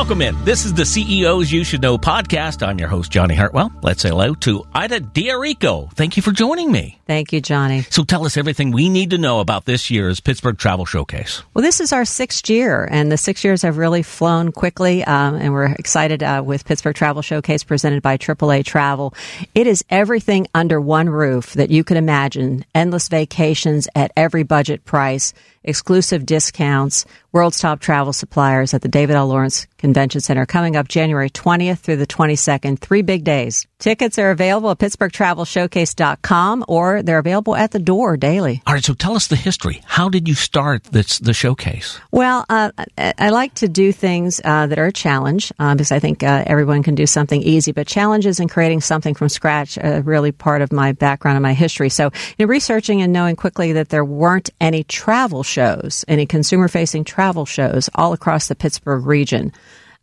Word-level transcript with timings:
Welcome 0.00 0.22
in. 0.22 0.44
This 0.46 0.64
is 0.64 0.72
the 0.72 0.86
CEOs 0.86 1.52
You 1.52 1.62
Should 1.62 1.82
Know 1.82 1.98
podcast. 1.98 2.66
I'm 2.66 2.78
your 2.78 2.88
host, 2.88 3.12
Johnny 3.12 3.34
Hartwell. 3.34 3.70
Let's 3.82 4.00
say 4.00 4.08
hello 4.08 4.32
to 4.36 4.64
Ida 4.72 5.00
D'Errico. 5.00 5.90
Thank 5.92 6.16
you 6.16 6.22
for 6.22 6.32
joining 6.32 6.72
me. 6.72 6.98
Thank 7.06 7.34
you, 7.34 7.42
Johnny. 7.42 7.82
So 7.90 8.04
tell 8.04 8.24
us 8.24 8.38
everything 8.38 8.70
we 8.70 8.88
need 8.88 9.10
to 9.10 9.18
know 9.18 9.40
about 9.40 9.66
this 9.66 9.90
year's 9.90 10.18
Pittsburgh 10.18 10.56
Travel 10.56 10.86
Showcase. 10.86 11.42
Well, 11.52 11.62
this 11.62 11.80
is 11.80 11.92
our 11.92 12.06
sixth 12.06 12.48
year, 12.48 12.88
and 12.90 13.12
the 13.12 13.18
six 13.18 13.44
years 13.44 13.60
have 13.60 13.76
really 13.76 14.02
flown 14.02 14.52
quickly, 14.52 15.04
um, 15.04 15.34
and 15.34 15.52
we're 15.52 15.66
excited 15.66 16.22
uh, 16.22 16.42
with 16.42 16.64
Pittsburgh 16.64 16.96
Travel 16.96 17.20
Showcase 17.20 17.62
presented 17.62 18.02
by 18.02 18.16
AAA 18.16 18.64
Travel. 18.64 19.12
It 19.54 19.66
is 19.66 19.84
everything 19.90 20.46
under 20.54 20.80
one 20.80 21.10
roof 21.10 21.52
that 21.52 21.68
you 21.68 21.84
could 21.84 21.98
imagine 21.98 22.64
endless 22.74 23.08
vacations 23.08 23.86
at 23.94 24.12
every 24.16 24.44
budget 24.44 24.86
price 24.86 25.34
exclusive 25.62 26.26
discounts, 26.26 27.04
world's 27.32 27.58
top 27.58 27.80
travel 27.80 28.12
suppliers 28.12 28.74
at 28.74 28.82
the 28.82 28.88
David 28.88 29.16
L. 29.16 29.28
Lawrence 29.28 29.66
Convention 29.78 30.20
Center 30.20 30.46
coming 30.46 30.76
up 30.76 30.88
January 30.88 31.30
20th 31.30 31.78
through 31.78 31.96
the 31.96 32.06
22nd. 32.06 32.78
Three 32.78 33.02
big 33.02 33.24
days. 33.24 33.66
Tickets 33.78 34.18
are 34.18 34.30
available 34.30 34.70
at 34.70 34.78
PittsburghTravelShowcase.com 34.78 36.64
or 36.68 37.02
they're 37.02 37.18
available 37.18 37.56
at 37.56 37.70
the 37.70 37.78
door 37.78 38.16
daily. 38.16 38.62
All 38.66 38.74
right, 38.74 38.84
so 38.84 38.94
tell 38.94 39.14
us 39.14 39.28
the 39.28 39.36
history. 39.36 39.80
How 39.86 40.08
did 40.08 40.28
you 40.28 40.34
start 40.34 40.84
this 40.84 41.18
the 41.18 41.32
showcase? 41.32 41.98
Well, 42.10 42.44
uh, 42.48 42.72
I 42.98 43.30
like 43.30 43.54
to 43.54 43.68
do 43.68 43.92
things 43.92 44.40
uh, 44.44 44.66
that 44.66 44.78
are 44.78 44.86
a 44.86 44.92
challenge 44.92 45.52
uh, 45.58 45.74
because 45.74 45.92
I 45.92 45.98
think 45.98 46.22
uh, 46.22 46.44
everyone 46.46 46.82
can 46.82 46.94
do 46.94 47.06
something 47.06 47.42
easy, 47.42 47.72
but 47.72 47.86
challenges 47.86 48.38
in 48.38 48.48
creating 48.48 48.82
something 48.82 49.14
from 49.14 49.28
scratch 49.28 49.78
are 49.78 50.02
really 50.02 50.32
part 50.32 50.60
of 50.62 50.72
my 50.72 50.92
background 50.92 51.36
and 51.36 51.42
my 51.42 51.54
history. 51.54 51.88
So, 51.88 52.10
in 52.38 52.48
researching 52.48 53.00
and 53.00 53.12
knowing 53.12 53.36
quickly 53.36 53.72
that 53.72 53.88
there 53.88 54.04
weren't 54.04 54.50
any 54.60 54.84
travel 54.84 55.42
shows, 55.50 56.04
any 56.08 56.26
consumer 56.26 56.68
facing 56.68 57.04
travel 57.04 57.44
shows 57.44 57.90
all 57.94 58.12
across 58.12 58.48
the 58.48 58.54
Pittsburgh 58.54 59.04
region 59.04 59.52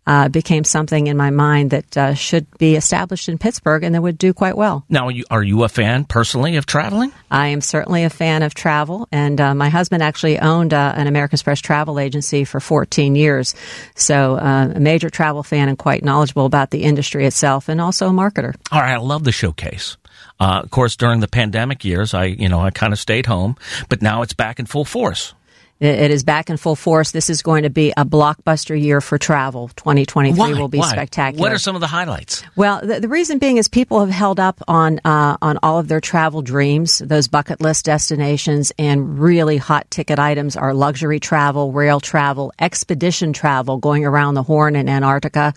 uh, 0.07 0.29
became 0.29 0.63
something 0.63 1.07
in 1.07 1.17
my 1.17 1.29
mind 1.29 1.71
that 1.71 1.97
uh, 1.97 2.13
should 2.13 2.47
be 2.57 2.75
established 2.75 3.27
in 3.27 3.37
Pittsburgh 3.37 3.83
and 3.83 3.93
that 3.93 4.01
would 4.01 4.17
do 4.17 4.33
quite 4.33 4.55
well. 4.55 4.85
Now, 4.89 5.07
are 5.07 5.11
you, 5.11 5.25
are 5.29 5.43
you 5.43 5.63
a 5.65 5.69
fan 5.69 6.05
personally 6.05 6.55
of 6.55 6.65
traveling? 6.65 7.11
I 7.29 7.47
am 7.47 7.59
certainly 7.59 8.05
a 8.05 8.09
fan 8.09 8.41
of 8.41 8.53
travel, 8.53 9.07
and 9.11 9.39
uh, 9.39 9.53
my 9.53 9.67
husband 9.67 10.01
actually 10.01 10.39
owned 10.39 10.73
uh, 10.73 10.93
an 10.95 11.07
American 11.07 11.35
Express 11.35 11.59
travel 11.59 11.99
agency 11.99 12.45
for 12.45 12.61
14 12.61 13.15
years. 13.15 13.53
So, 13.95 14.37
uh, 14.37 14.71
a 14.75 14.79
major 14.79 15.09
travel 15.09 15.43
fan 15.43 15.67
and 15.67 15.77
quite 15.77 16.05
knowledgeable 16.05 16.45
about 16.45 16.71
the 16.71 16.83
industry 16.83 17.25
itself, 17.25 17.67
and 17.67 17.81
also 17.81 18.07
a 18.07 18.11
marketer. 18.11 18.55
All 18.71 18.79
right, 18.79 18.93
I 18.93 18.97
love 18.97 19.25
the 19.25 19.33
showcase. 19.33 19.97
Uh, 20.39 20.61
of 20.63 20.71
course, 20.71 20.95
during 20.95 21.19
the 21.19 21.27
pandemic 21.27 21.83
years, 21.83 22.13
I 22.13 22.25
you 22.25 22.47
know 22.47 22.61
I 22.61 22.69
kind 22.69 22.93
of 22.93 22.99
stayed 22.99 23.25
home, 23.25 23.57
but 23.89 24.01
now 24.01 24.21
it's 24.21 24.33
back 24.33 24.59
in 24.59 24.65
full 24.65 24.85
force. 24.85 25.33
It 25.79 26.09
is 26.09 26.23
back 26.23 26.49
in 26.49 26.57
full 26.57 26.75
force. 26.75 27.11
This 27.11 27.29
is 27.29 27.43
going 27.43 27.61
to 27.61 27.69
be 27.69 27.93
a 27.95 28.03
blockbuster 28.03 28.79
year 28.79 28.99
for 28.99 29.19
travel. 29.19 29.69
2023 29.75 30.39
Why? 30.39 30.59
will 30.59 30.67
be 30.67 30.79
Why? 30.79 30.89
spectacular. 30.89 31.39
What 31.39 31.51
are 31.51 31.59
some 31.59 31.75
of 31.75 31.81
the 31.81 31.87
highlights? 31.87 32.43
Well, 32.55 32.81
the, 32.81 32.99
the 32.99 33.07
reason 33.07 33.37
being 33.37 33.57
is 33.57 33.67
people 33.67 33.99
have 33.99 34.09
held 34.09 34.39
up 34.39 34.59
on 34.67 34.99
uh, 35.05 35.37
on 35.39 35.59
all 35.61 35.77
of 35.77 35.87
their 35.87 36.01
travel 36.01 36.41
dreams, 36.41 36.97
those 36.97 37.27
bucket 37.27 37.61
list 37.61 37.85
destinations, 37.85 38.71
and 38.79 39.19
really 39.19 39.57
hot 39.57 39.89
ticket 39.91 40.17
items 40.17 40.55
are 40.55 40.73
luxury 40.73 41.19
travel, 41.19 41.71
rail 41.71 41.99
travel, 41.99 42.51
expedition 42.59 43.31
travel, 43.31 43.77
going 43.77 44.03
around 44.03 44.33
the 44.33 44.43
Horn 44.43 44.75
in 44.75 44.89
Antarctica 44.89 45.53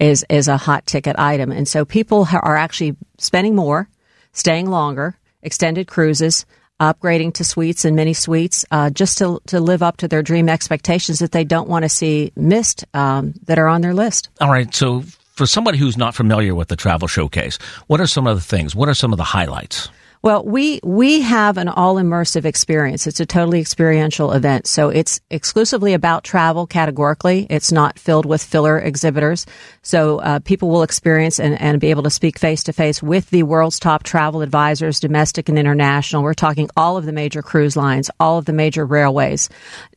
is 0.00 0.24
is 0.30 0.48
a 0.48 0.56
hot 0.56 0.86
ticket 0.86 1.18
item, 1.18 1.52
and 1.52 1.68
so 1.68 1.84
people 1.84 2.24
ha- 2.24 2.40
are 2.42 2.56
actually 2.56 2.96
spending 3.18 3.54
more, 3.54 3.86
staying 4.32 4.70
longer, 4.70 5.18
extended 5.42 5.86
cruises 5.86 6.46
upgrading 6.80 7.34
to 7.34 7.44
suites 7.44 7.84
and 7.84 7.96
mini 7.96 8.12
suites 8.12 8.64
uh, 8.70 8.90
just 8.90 9.18
to, 9.18 9.40
to 9.46 9.60
live 9.60 9.82
up 9.82 9.98
to 9.98 10.08
their 10.08 10.22
dream 10.22 10.48
expectations 10.48 11.18
that 11.18 11.32
they 11.32 11.44
don't 11.44 11.68
want 11.68 11.82
to 11.84 11.88
see 11.88 12.32
missed 12.36 12.84
um, 12.94 13.34
that 13.46 13.58
are 13.58 13.68
on 13.68 13.80
their 13.80 13.94
list. 13.94 14.28
All 14.40 14.50
right, 14.50 14.72
so 14.74 15.02
for 15.34 15.46
somebody 15.46 15.78
who's 15.78 15.96
not 15.96 16.14
familiar 16.14 16.54
with 16.54 16.68
the 16.68 16.76
travel 16.76 17.08
showcase, 17.08 17.58
what 17.86 18.00
are 18.00 18.06
some 18.06 18.26
of 18.26 18.36
the 18.36 18.42
things? 18.42 18.74
What 18.74 18.88
are 18.88 18.94
some 18.94 19.12
of 19.12 19.16
the 19.16 19.24
highlights? 19.24 19.88
Well, 20.20 20.44
we 20.44 20.80
we 20.82 21.20
have 21.20 21.58
an 21.58 21.68
all 21.68 21.94
immersive 21.94 22.44
experience. 22.44 23.06
It's 23.06 23.20
a 23.20 23.26
totally 23.26 23.60
experiential 23.60 24.32
event. 24.32 24.66
So 24.66 24.88
it's 24.88 25.20
exclusively 25.30 25.94
about 25.94 26.24
travel 26.24 26.66
categorically. 26.66 27.46
It's 27.48 27.70
not 27.70 28.00
filled 28.00 28.26
with 28.26 28.42
filler 28.42 28.78
exhibitors. 28.80 29.46
So 29.82 30.18
uh, 30.18 30.40
people 30.40 30.70
will 30.70 30.82
experience 30.82 31.38
and, 31.38 31.60
and 31.60 31.80
be 31.80 31.90
able 31.90 32.02
to 32.02 32.10
speak 32.10 32.38
face 32.38 32.64
to 32.64 32.72
face 32.72 33.00
with 33.00 33.30
the 33.30 33.44
world's 33.44 33.78
top 33.78 34.02
travel 34.02 34.42
advisors, 34.42 34.98
domestic 34.98 35.48
and 35.48 35.58
international. 35.58 36.24
We're 36.24 36.34
talking 36.34 36.68
all 36.76 36.96
of 36.96 37.06
the 37.06 37.12
major 37.12 37.40
cruise 37.40 37.76
lines, 37.76 38.10
all 38.18 38.38
of 38.38 38.44
the 38.44 38.52
major 38.52 38.84
railways, 38.84 39.48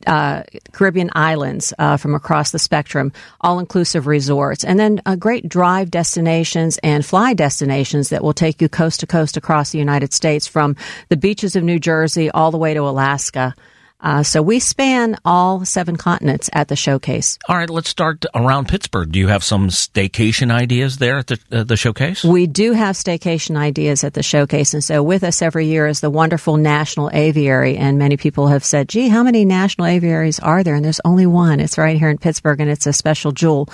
uh, 0.06 0.44
Caribbean 0.72 1.09
islands 1.14 1.74
uh, 1.80 1.98
from 1.98 2.14
across 2.14 2.52
the 2.52 2.59
spectrum, 2.59 3.12
all 3.42 3.58
inclusive 3.58 4.06
resorts, 4.06 4.64
and 4.64 4.80
then 4.80 5.02
uh, 5.06 5.16
great 5.16 5.50
drive 5.50 5.90
destinations 5.90 6.78
and 6.84 7.03
fly 7.03 7.34
destinations 7.34 8.09
that 8.09 8.24
will 8.24 8.34
take 8.34 8.62
you 8.62 8.70
coast 8.70 9.00
to 9.00 9.08
coast 9.08 9.36
across 9.36 9.72
the 9.72 9.80
United 9.80 10.10
States 10.13 10.47
from 10.47 10.75
the 11.09 11.17
beaches 11.17 11.55
of 11.55 11.63
New 11.63 11.79
Jersey 11.79 12.29
all 12.31 12.51
the 12.51 12.57
way 12.57 12.73
to 12.73 12.81
Alaska. 12.81 13.55
Uh, 14.01 14.23
so 14.23 14.41
we 14.41 14.59
span 14.59 15.16
all 15.23 15.63
seven 15.63 15.95
continents 15.95 16.50
at 16.53 16.67
the 16.67 16.75
showcase. 16.75 17.38
All 17.47 17.56
right, 17.56 17.69
let's 17.69 17.89
start 17.89 18.25
around 18.34 18.67
Pittsburgh. 18.67 19.12
Do 19.12 19.19
you 19.19 19.28
have 19.28 19.44
some 19.44 19.69
staycation 19.69 20.51
ideas 20.51 20.97
there 20.97 21.17
at 21.17 21.28
the, 21.28 21.39
uh, 21.51 21.63
the 21.63 21.78
showcase? 21.78 22.23
We 22.23 22.47
do 22.47 22.73
have 22.73 22.95
staycation 22.95 23.56
ideas 23.56 24.03
at 24.03 24.13
the 24.13 24.23
showcase. 24.23 24.73
And 24.73 24.84
so 24.84 25.03
with 25.03 25.23
us 25.23 25.41
every 25.41 25.67
year 25.67 25.88
is 25.88 26.00
the 26.00 26.09
wonderful 26.09 26.57
National 26.57 27.11
Aviary. 27.13 27.78
And 27.78 28.00
many 28.00 28.17
people 28.17 28.47
have 28.47 28.66
said, 28.66 28.90
gee, 28.90 29.07
how 29.07 29.23
many 29.23 29.45
national 29.45 29.88
aviaries 29.88 30.40
are 30.40 30.63
there? 30.63 30.75
And 30.75 30.84
there's 30.84 31.01
only 31.06 31.28
one. 31.28 31.59
It's 31.59 31.78
right 31.78 31.97
here 31.97 32.09
in 32.09 32.17
Pittsburgh 32.17 32.59
and 32.59 32.69
it's 32.69 32.88
a 32.88 32.94
special 32.94 33.31
jewel. 33.31 33.69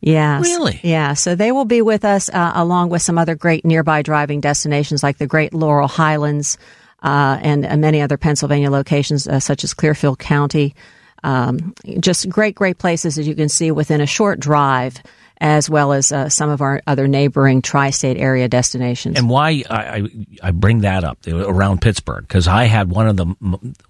Yes. 0.00 0.42
Really? 0.42 0.80
Yeah. 0.82 1.14
So 1.14 1.34
they 1.34 1.52
will 1.52 1.66
be 1.66 1.82
with 1.82 2.04
us 2.04 2.28
uh, 2.30 2.52
along 2.54 2.88
with 2.88 3.02
some 3.02 3.18
other 3.18 3.34
great 3.34 3.64
nearby 3.64 4.02
driving 4.02 4.40
destinations 4.40 5.02
like 5.02 5.18
the 5.18 5.26
Great 5.26 5.52
Laurel 5.52 5.88
Highlands 5.88 6.56
uh, 7.02 7.38
and, 7.42 7.80
many 7.80 8.00
other 8.00 8.16
Pennsylvania 8.16 8.70
locations 8.70 9.26
uh, 9.26 9.40
such 9.40 9.64
as 9.64 9.74
Clearfield 9.74 10.18
County. 10.18 10.74
Um, 11.22 11.74
just 11.98 12.28
great, 12.28 12.54
great 12.54 12.78
places 12.78 13.16
that 13.16 13.24
you 13.24 13.34
can 13.34 13.48
see 13.48 13.70
within 13.70 14.00
a 14.00 14.06
short 14.06 14.40
drive 14.40 15.02
as 15.40 15.70
well 15.70 15.92
as 15.92 16.12
uh, 16.12 16.28
some 16.28 16.50
of 16.50 16.60
our 16.60 16.82
other 16.86 17.08
neighboring 17.08 17.62
tri-state 17.62 18.18
area 18.18 18.46
destinations. 18.46 19.16
And 19.18 19.30
why 19.30 19.64
I, 19.70 20.06
I, 20.42 20.50
bring 20.50 20.80
that 20.80 21.02
up 21.02 21.18
around 21.26 21.80
Pittsburgh 21.80 22.22
because 22.22 22.46
I 22.46 22.64
had 22.64 22.90
one 22.90 23.08
of 23.08 23.16
the 23.16 23.24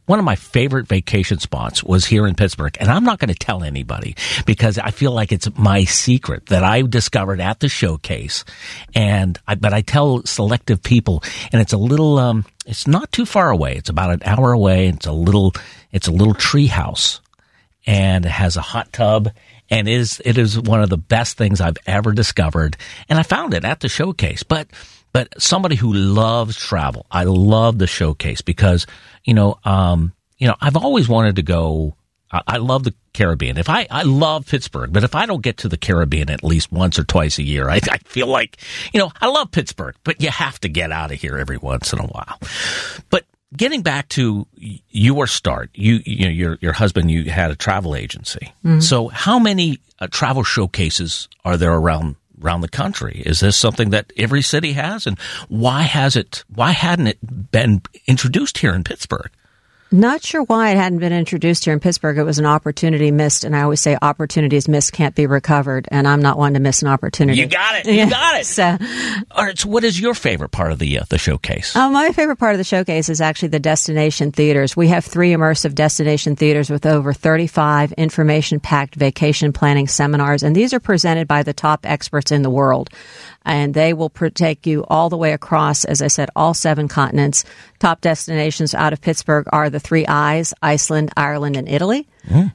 one 0.06 0.18
of 0.18 0.24
my 0.24 0.36
favorite 0.36 0.86
vacation 0.86 1.40
spots 1.40 1.82
was 1.82 2.06
here 2.06 2.26
in 2.26 2.36
Pittsburgh, 2.36 2.76
and 2.78 2.88
I'm 2.88 3.02
not 3.02 3.18
going 3.18 3.32
to 3.32 3.34
tell 3.34 3.64
anybody 3.64 4.14
because 4.46 4.78
I 4.78 4.92
feel 4.92 5.10
like 5.10 5.32
it's 5.32 5.48
my 5.56 5.84
secret 5.84 6.46
that 6.46 6.62
I 6.62 6.82
discovered 6.82 7.40
at 7.40 7.58
the 7.58 7.68
showcase, 7.68 8.44
and 8.94 9.36
I, 9.48 9.56
but 9.56 9.72
I 9.72 9.80
tell 9.80 10.24
selective 10.24 10.82
people, 10.82 11.24
and 11.52 11.60
it's 11.60 11.72
a 11.72 11.78
little 11.78 12.18
um, 12.18 12.44
it's 12.64 12.86
not 12.86 13.10
too 13.10 13.26
far 13.26 13.50
away. 13.50 13.74
It's 13.74 13.90
about 13.90 14.10
an 14.10 14.22
hour 14.24 14.52
away. 14.52 14.86
It's 14.86 15.06
a 15.06 15.12
little 15.12 15.52
it's 15.90 16.06
a 16.06 16.12
little 16.12 16.34
tree 16.34 16.68
house, 16.68 17.20
and 17.86 18.24
it 18.24 18.30
has 18.30 18.56
a 18.56 18.62
hot 18.62 18.92
tub 18.92 19.30
and 19.70 19.88
is 19.88 20.20
it 20.24 20.36
is 20.36 20.58
one 20.58 20.82
of 20.82 20.90
the 20.90 20.98
best 20.98 21.36
things 21.36 21.60
I've 21.60 21.78
ever 21.86 22.12
discovered. 22.12 22.76
And 23.08 23.18
I 23.18 23.22
found 23.22 23.54
it 23.54 23.64
at 23.64 23.80
the 23.80 23.88
showcase. 23.88 24.42
But 24.42 24.68
but 25.12 25.40
somebody 25.40 25.76
who 25.76 25.92
loves 25.92 26.56
travel, 26.56 27.06
I 27.10 27.24
love 27.24 27.78
the 27.78 27.86
showcase 27.86 28.42
because 28.42 28.86
you 29.24 29.34
know 29.34 29.58
um, 29.64 30.12
you 30.38 30.48
know 30.48 30.56
I've 30.60 30.76
always 30.76 31.08
wanted 31.08 31.36
to 31.36 31.42
go. 31.42 31.96
I, 32.32 32.42
I 32.46 32.56
love 32.58 32.84
the 32.84 32.94
Caribbean. 33.14 33.58
If 33.58 33.68
I 33.68 33.86
I 33.90 34.02
love 34.02 34.46
Pittsburgh, 34.46 34.92
but 34.92 35.04
if 35.04 35.14
I 35.14 35.26
don't 35.26 35.42
get 35.42 35.58
to 35.58 35.68
the 35.68 35.78
Caribbean 35.78 36.30
at 36.30 36.44
least 36.44 36.72
once 36.72 36.98
or 36.98 37.04
twice 37.04 37.38
a 37.38 37.42
year, 37.42 37.68
I, 37.68 37.80
I 37.90 37.98
feel 37.98 38.26
like 38.26 38.58
you 38.92 39.00
know 39.00 39.10
I 39.20 39.28
love 39.28 39.50
Pittsburgh, 39.50 39.94
but 40.04 40.20
you 40.20 40.30
have 40.30 40.58
to 40.60 40.68
get 40.68 40.92
out 40.92 41.12
of 41.12 41.20
here 41.20 41.38
every 41.38 41.58
once 41.58 41.92
in 41.92 42.00
a 42.00 42.06
while. 42.06 42.38
But 43.08 43.24
getting 43.56 43.82
back 43.82 44.08
to 44.10 44.46
your 44.56 45.26
start, 45.26 45.70
you, 45.74 46.00
you 46.04 46.24
know, 46.24 46.30
your 46.30 46.58
your 46.60 46.72
husband, 46.72 47.10
you 47.10 47.30
had 47.30 47.50
a 47.50 47.56
travel 47.56 47.94
agency. 47.94 48.52
Mm-hmm. 48.64 48.80
So, 48.80 49.08
how 49.08 49.38
many 49.38 49.78
uh, 49.98 50.08
travel 50.10 50.42
showcases 50.42 51.28
are 51.44 51.56
there 51.56 51.74
around 51.74 52.16
around 52.42 52.62
the 52.62 52.68
country. 52.68 53.22
Is 53.24 53.40
this 53.40 53.56
something 53.56 53.90
that 53.90 54.12
every 54.16 54.42
city 54.42 54.72
has? 54.72 55.06
And 55.06 55.18
why 55.48 55.82
has 55.82 56.16
it, 56.16 56.44
why 56.48 56.72
hadn't 56.72 57.08
it 57.08 57.50
been 57.50 57.82
introduced 58.06 58.58
here 58.58 58.74
in 58.74 58.84
Pittsburgh? 58.84 59.30
Not 59.92 60.22
sure 60.22 60.44
why 60.44 60.70
it 60.70 60.76
hadn't 60.76 61.00
been 61.00 61.12
introduced 61.12 61.64
here 61.64 61.74
in 61.74 61.80
Pittsburgh. 61.80 62.16
It 62.16 62.22
was 62.22 62.38
an 62.38 62.46
opportunity 62.46 63.10
missed, 63.10 63.42
and 63.42 63.56
I 63.56 63.62
always 63.62 63.80
say 63.80 63.98
opportunities 64.00 64.68
missed 64.68 64.92
can't 64.92 65.16
be 65.16 65.26
recovered, 65.26 65.88
and 65.90 66.06
I'm 66.06 66.22
not 66.22 66.38
one 66.38 66.54
to 66.54 66.60
miss 66.60 66.82
an 66.82 66.88
opportunity. 66.88 67.40
You 67.40 67.46
got 67.46 67.74
it. 67.74 67.92
You 67.92 68.08
got 68.08 68.38
it. 68.38 68.46
so, 68.46 68.78
All 69.32 69.44
right. 69.44 69.58
So, 69.58 69.68
what 69.68 69.82
is 69.82 69.98
your 69.98 70.14
favorite 70.14 70.50
part 70.50 70.70
of 70.70 70.78
the 70.78 71.00
uh, 71.00 71.04
the 71.08 71.18
showcase? 71.18 71.74
uh, 71.74 71.90
my 71.90 72.12
favorite 72.12 72.36
part 72.36 72.54
of 72.54 72.58
the 72.58 72.64
showcase 72.64 73.08
is 73.08 73.20
actually 73.20 73.48
the 73.48 73.58
destination 73.58 74.30
theaters. 74.30 74.76
We 74.76 74.86
have 74.88 75.04
three 75.04 75.32
immersive 75.32 75.74
destination 75.74 76.36
theaters 76.36 76.70
with 76.70 76.86
over 76.86 77.12
35 77.12 77.90
information 77.94 78.60
packed 78.60 78.94
vacation 78.94 79.52
planning 79.52 79.88
seminars, 79.88 80.44
and 80.44 80.54
these 80.54 80.72
are 80.72 80.80
presented 80.80 81.26
by 81.26 81.42
the 81.42 81.52
top 81.52 81.84
experts 81.84 82.30
in 82.30 82.42
the 82.42 82.50
world. 82.50 82.90
And 83.42 83.72
they 83.72 83.94
will 83.94 84.10
take 84.10 84.66
you 84.66 84.84
all 84.84 85.08
the 85.08 85.16
way 85.16 85.32
across, 85.32 85.86
as 85.86 86.02
I 86.02 86.08
said, 86.08 86.28
all 86.36 86.52
seven 86.52 86.88
continents. 86.88 87.44
Top 87.80 88.02
destinations 88.02 88.74
out 88.74 88.92
of 88.92 89.00
Pittsburgh 89.00 89.46
are 89.52 89.70
the 89.70 89.80
three 89.80 90.06
I's 90.06 90.54
Iceland, 90.62 91.10
Ireland, 91.16 91.56
and 91.56 91.68
Italy. 91.68 92.06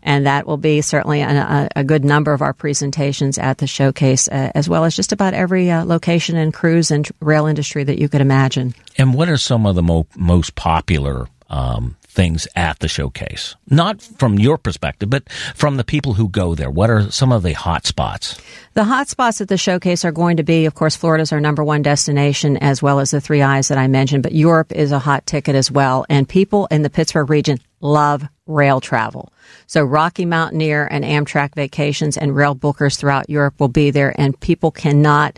And 0.04 0.28
that 0.28 0.46
will 0.46 0.58
be 0.58 0.82
certainly 0.82 1.22
a, 1.22 1.30
a, 1.30 1.70
a 1.78 1.84
good 1.84 2.06
number 2.06 2.32
of 2.32 2.42
our 2.42 2.54
presentations 2.54 3.38
at 3.40 3.58
the 3.58 3.68
showcase, 3.68 4.28
uh, 4.28 4.52
as 4.54 4.70
well 4.70 4.86
as 4.86 4.96
just 4.96 5.12
about 5.12 5.34
every 5.34 5.72
uh, 5.72 5.84
location 5.84 6.38
and 6.38 6.54
cruise 6.54 6.92
and 6.92 7.10
rail 7.20 7.48
industry 7.48 7.84
that 7.84 7.98
you 7.98 8.08
could 8.08 8.22
imagine. 8.22 8.76
And 8.98 9.16
what 9.16 9.28
are 9.28 9.38
some 9.38 9.66
of 9.66 9.76
the 9.76 9.82
mo- 9.82 10.08
most 10.16 10.54
popular 10.56 11.28
um, 11.50 11.98
things 12.16 12.48
at 12.56 12.80
the 12.80 12.88
showcase? 12.88 13.56
Not 13.70 14.02
from 14.02 14.40
your 14.40 14.58
perspective, 14.58 15.10
but 15.10 15.30
from 15.54 15.78
the 15.78 15.84
people 15.84 16.14
who 16.14 16.30
go 16.30 16.56
there. 16.56 16.72
What 16.72 16.90
are 16.90 17.12
some 17.12 17.32
of 17.32 17.44
the 17.44 17.54
hot 17.54 17.86
spots? 17.86 18.42
The 18.74 18.86
hot 18.86 19.08
spots 19.08 19.42
at 19.42 19.50
the 19.50 19.58
showcase 19.58 20.04
are 20.04 20.12
going 20.12 20.38
to 20.38 20.44
be, 20.44 20.66
of 20.66 20.74
course, 20.74 20.96
Florida's 20.96 21.32
our 21.32 21.40
number 21.40 21.64
one 21.64 21.82
destination, 21.82 22.58
as 22.58 22.82
well 22.82 23.00
as 23.00 23.12
the 23.12 23.22
three 23.22 23.42
eyes 23.42 23.68
that 23.68 23.78
I 23.78 23.88
mentioned, 23.88 24.24
but 24.24 24.34
Europe 24.34 24.72
is 24.72 24.92
a 24.92 25.00
hot 25.00 25.26
ticket 25.26 25.56
as 25.56 25.70
well. 25.70 26.06
And 26.10 26.28
people 26.28 26.68
in 26.72 26.82
the 26.82 26.90
Pittsburgh 26.90 27.30
region 27.30 27.60
love 27.82 28.28
rail 28.48 28.80
travel. 28.80 29.32
So 29.68 29.84
Rocky 29.84 30.26
Mountaineer 30.26 30.88
and 30.90 31.04
Amtrak 31.04 31.56
vacations 31.56 32.18
and 32.18 32.36
rail 32.36 32.56
bookers 32.56 32.98
throughout 32.98 33.30
Europe 33.30 33.60
will 33.60 33.68
be 33.68 33.92
there, 33.92 34.14
and 34.20 34.40
people 34.40 34.72
cannot 34.72 35.38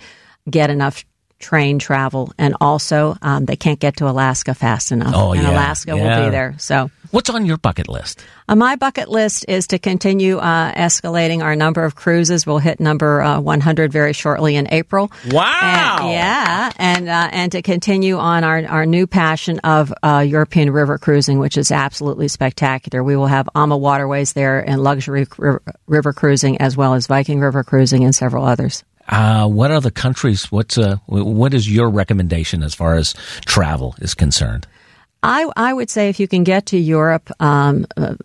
get 0.50 0.70
enough 0.70 1.04
train 1.40 1.80
travel. 1.80 2.34
And 2.38 2.56
also, 2.60 3.16
um, 3.22 3.46
they 3.46 3.56
can't 3.56 3.80
get 3.80 3.98
to 3.98 4.10
Alaska 4.10 4.54
fast 4.54 4.92
enough. 4.92 5.14
Oh, 5.16 5.34
and 5.34 5.44
yeah. 5.44 5.52
Alaska 5.52 5.96
will 5.96 6.26
be 6.26 6.30
there. 6.32 6.56
So. 6.58 6.90
What's 7.12 7.30
on 7.30 7.46
your 7.46 7.58
bucket 7.58 7.88
list? 7.88 8.22
Uh, 8.50 8.56
my 8.56 8.76
bucket 8.76 9.08
list 9.08 9.46
is 9.48 9.68
to 9.68 9.80
continue 9.80 10.40
uh, 10.40 10.74
escalating 10.74 11.42
our 11.42 11.56
number 11.56 11.86
of 11.86 11.96
cruises. 11.96 12.46
We'll 12.46 12.58
hit 12.58 12.82
number 12.82 13.22
uh, 13.22 13.40
100 13.40 13.94
very 13.94 14.12
shortly 14.12 14.58
in 14.58 14.68
April. 14.74 15.10
Wow. 15.32 16.00
And- 16.02 16.12
yeah, 16.12 16.72
and 16.78 17.10
uh, 17.10 17.30
and 17.32 17.52
to 17.54 17.62
continue 17.62 18.18
on 18.18 18.44
our 18.44 18.66
our 18.68 18.86
new 18.86 19.08
passion 19.08 19.60
of 19.60 19.94
uh, 20.04 20.26
European 20.28 20.72
river 20.72 20.98
cruising, 20.98 21.40
which 21.40 21.58
is 21.58 21.72
absolutely 21.72 22.28
spectacular. 22.28 23.04
We 23.04 23.16
will 23.16 23.28
have 23.28 23.48
AMA 23.56 23.78
waterways 23.78 24.34
there 24.34 24.60
and 24.60 24.84
luxury 24.84 25.28
river 25.88 26.14
cruising, 26.14 26.60
as 26.60 26.76
well 26.76 26.94
as 26.94 27.08
Viking 27.08 27.40
river 27.40 27.64
cruising 27.64 28.04
and 28.04 28.14
several 28.14 28.46
others. 28.46 28.84
Uh, 29.08 29.48
what 29.48 29.72
other 29.72 29.90
countries? 29.92 30.52
What's 30.52 30.78
uh, 30.78 30.98
what 31.06 31.54
is 31.54 31.70
your 31.74 31.90
recommendation 31.90 32.64
as 32.64 32.76
far 32.76 32.96
as 32.96 33.14
travel 33.46 33.96
is 34.00 34.14
concerned? 34.14 34.68
I, 35.24 35.50
I 35.56 35.74
would 35.74 35.90
say 35.90 36.10
if 36.10 36.20
you 36.20 36.28
can 36.28 36.44
get 36.44 36.68
to 36.68 36.78
Europe, 36.78 37.32
um, 37.42 37.88
uh, 37.98 38.16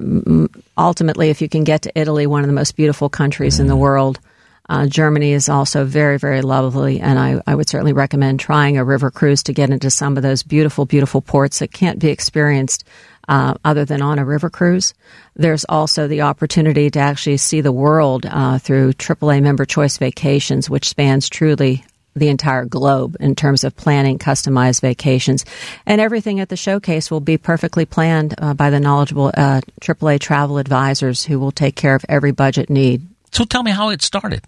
ultimately, 0.76 1.30
if 1.30 1.40
you 1.40 1.48
can 1.48 1.64
get 1.64 1.82
to 1.82 1.98
Italy, 1.98 2.26
one 2.26 2.42
of 2.42 2.48
the 2.48 2.52
most 2.52 2.76
beautiful 2.76 3.08
countries 3.08 3.60
in 3.60 3.66
the 3.66 3.76
world. 3.76 4.20
Uh, 4.68 4.86
Germany 4.86 5.32
is 5.32 5.48
also 5.48 5.84
very, 5.84 6.18
very 6.18 6.40
lovely, 6.40 7.00
and 7.00 7.18
I, 7.18 7.42
I 7.46 7.54
would 7.54 7.68
certainly 7.68 7.92
recommend 7.92 8.38
trying 8.38 8.78
a 8.78 8.84
river 8.84 9.10
cruise 9.10 9.42
to 9.44 9.52
get 9.52 9.70
into 9.70 9.90
some 9.90 10.16
of 10.16 10.22
those 10.22 10.42
beautiful, 10.42 10.86
beautiful 10.86 11.20
ports 11.20 11.58
that 11.58 11.72
can't 11.72 11.98
be 11.98 12.08
experienced 12.08 12.84
uh, 13.28 13.54
other 13.64 13.84
than 13.84 14.02
on 14.02 14.18
a 14.18 14.24
river 14.24 14.50
cruise. 14.50 14.94
There's 15.34 15.64
also 15.68 16.08
the 16.08 16.22
opportunity 16.22 16.90
to 16.90 16.98
actually 16.98 17.36
see 17.38 17.60
the 17.60 17.72
world 17.72 18.26
uh, 18.26 18.58
through 18.58 18.92
AAA 18.94 19.42
member 19.42 19.64
choice 19.64 19.98
vacations, 19.98 20.68
which 20.68 20.88
spans 20.88 21.28
truly 21.28 21.84
the 22.14 22.28
entire 22.28 22.64
globe 22.64 23.16
in 23.20 23.34
terms 23.34 23.64
of 23.64 23.74
planning 23.76 24.18
customized 24.18 24.80
vacations. 24.80 25.44
And 25.86 26.00
everything 26.00 26.40
at 26.40 26.48
the 26.48 26.56
showcase 26.56 27.10
will 27.10 27.20
be 27.20 27.38
perfectly 27.38 27.86
planned 27.86 28.34
uh, 28.38 28.54
by 28.54 28.70
the 28.70 28.80
knowledgeable 28.80 29.28
uh, 29.34 29.62
AAA 29.80 30.20
travel 30.20 30.58
advisors 30.58 31.24
who 31.24 31.38
will 31.38 31.52
take 31.52 31.76
care 31.76 31.94
of 31.94 32.04
every 32.08 32.32
budget 32.32 32.68
need. 32.68 33.06
So 33.32 33.44
tell 33.44 33.62
me 33.62 33.70
how 33.70 33.88
it 33.88 34.02
started. 34.02 34.42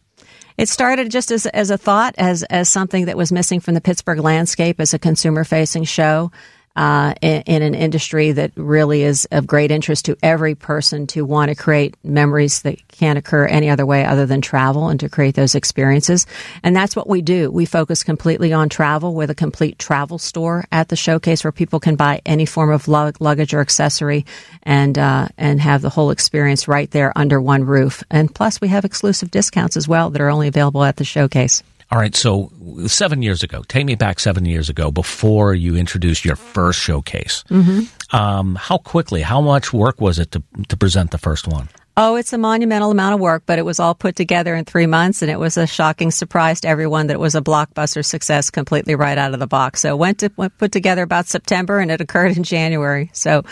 It 0.56 0.68
started 0.68 1.10
just 1.10 1.30
as, 1.32 1.46
as 1.46 1.70
a 1.70 1.78
thought, 1.78 2.14
as, 2.16 2.44
as 2.44 2.68
something 2.68 3.06
that 3.06 3.16
was 3.16 3.32
missing 3.32 3.60
from 3.60 3.74
the 3.74 3.80
Pittsburgh 3.80 4.20
landscape 4.20 4.78
as 4.78 4.94
a 4.94 4.98
consumer 4.98 5.42
facing 5.42 5.84
show. 5.84 6.30
Uh, 6.76 7.14
in, 7.22 7.42
in 7.42 7.62
an 7.62 7.74
industry 7.74 8.32
that 8.32 8.50
really 8.56 9.04
is 9.04 9.28
of 9.30 9.46
great 9.46 9.70
interest 9.70 10.06
to 10.06 10.16
every 10.24 10.56
person 10.56 11.06
to 11.06 11.24
want 11.24 11.48
to 11.48 11.54
create 11.54 11.94
memories 12.02 12.62
that 12.62 12.76
can't 12.88 13.16
occur 13.16 13.46
any 13.46 13.70
other 13.70 13.86
way 13.86 14.04
other 14.04 14.26
than 14.26 14.40
travel 14.40 14.88
and 14.88 14.98
to 14.98 15.08
create 15.08 15.36
those 15.36 15.54
experiences. 15.54 16.26
And 16.64 16.74
that's 16.74 16.96
what 16.96 17.08
we 17.08 17.22
do. 17.22 17.48
We 17.48 17.64
focus 17.64 18.02
completely 18.02 18.52
on 18.52 18.68
travel 18.68 19.14
with 19.14 19.30
a 19.30 19.36
complete 19.36 19.78
travel 19.78 20.18
store 20.18 20.64
at 20.72 20.88
the 20.88 20.96
showcase 20.96 21.44
where 21.44 21.52
people 21.52 21.78
can 21.78 21.94
buy 21.94 22.20
any 22.26 22.44
form 22.44 22.72
of 22.72 22.88
lug- 22.88 23.20
luggage 23.20 23.54
or 23.54 23.60
accessory 23.60 24.26
and, 24.64 24.98
uh, 24.98 25.28
and 25.38 25.60
have 25.60 25.80
the 25.80 25.90
whole 25.90 26.10
experience 26.10 26.66
right 26.66 26.90
there 26.90 27.12
under 27.14 27.40
one 27.40 27.62
roof. 27.62 28.02
And 28.10 28.34
plus 28.34 28.60
we 28.60 28.66
have 28.68 28.84
exclusive 28.84 29.30
discounts 29.30 29.76
as 29.76 29.86
well 29.86 30.10
that 30.10 30.20
are 30.20 30.30
only 30.30 30.48
available 30.48 30.82
at 30.82 30.96
the 30.96 31.04
showcase. 31.04 31.62
All 31.90 31.98
right, 31.98 32.14
so 32.14 32.50
seven 32.86 33.22
years 33.22 33.42
ago, 33.42 33.62
take 33.68 33.84
me 33.84 33.94
back 33.94 34.18
seven 34.18 34.44
years 34.44 34.68
ago 34.68 34.90
before 34.90 35.54
you 35.54 35.76
introduced 35.76 36.24
your 36.24 36.36
first 36.36 36.80
showcase. 36.80 37.44
Mm-hmm. 37.50 38.16
Um, 38.16 38.54
how 38.56 38.78
quickly, 38.78 39.22
how 39.22 39.40
much 39.40 39.72
work 39.72 40.00
was 40.00 40.18
it 40.18 40.32
to, 40.32 40.42
to 40.68 40.76
present 40.76 41.10
the 41.10 41.18
first 41.18 41.46
one? 41.46 41.68
Oh, 41.96 42.16
it's 42.16 42.32
a 42.32 42.38
monumental 42.38 42.90
amount 42.90 43.14
of 43.14 43.20
work, 43.20 43.44
but 43.46 43.60
it 43.60 43.64
was 43.64 43.78
all 43.78 43.94
put 43.94 44.16
together 44.16 44.56
in 44.56 44.64
three 44.64 44.86
months, 44.86 45.22
and 45.22 45.30
it 45.30 45.38
was 45.38 45.56
a 45.56 45.64
shocking 45.64 46.10
surprise 46.10 46.62
to 46.62 46.68
everyone 46.68 47.06
that 47.06 47.14
it 47.14 47.20
was 47.20 47.36
a 47.36 47.40
blockbuster 47.40 48.04
success 48.04 48.50
completely 48.50 48.96
right 48.96 49.16
out 49.16 49.32
of 49.32 49.38
the 49.38 49.46
box. 49.46 49.82
So 49.82 49.90
it 49.90 49.98
went 49.98 50.18
to 50.18 50.32
went 50.36 50.58
put 50.58 50.72
together 50.72 51.02
about 51.02 51.28
September, 51.28 51.78
and 51.78 51.92
it 51.92 52.00
occurred 52.00 52.36
in 52.36 52.42
January. 52.42 53.10
So, 53.12 53.44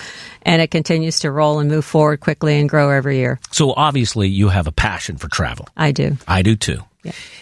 and 0.42 0.60
it 0.60 0.72
continues 0.72 1.20
to 1.20 1.30
roll 1.30 1.60
and 1.60 1.70
move 1.70 1.84
forward 1.84 2.18
quickly 2.18 2.58
and 2.58 2.68
grow 2.68 2.90
every 2.90 3.18
year. 3.18 3.38
So 3.52 3.74
obviously, 3.74 4.28
you 4.28 4.48
have 4.48 4.66
a 4.66 4.72
passion 4.72 5.18
for 5.18 5.28
travel. 5.28 5.68
I 5.76 5.92
do. 5.92 6.16
I 6.26 6.42
do 6.42 6.56
too. 6.56 6.82